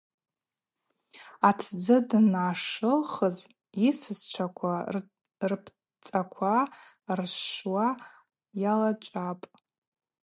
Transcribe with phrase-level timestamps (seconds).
[1.47, 3.37] Атдзы дъанашылхыз
[3.83, 4.73] йысасчваква
[5.51, 6.55] рпцӏаква
[7.17, 7.87] рщщуа
[8.61, 9.45] йалачӏвапӏ.